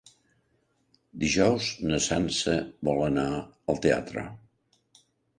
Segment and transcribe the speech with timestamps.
[1.23, 2.55] Dijous na Sança
[2.89, 3.27] vol anar
[3.75, 4.23] al teatre.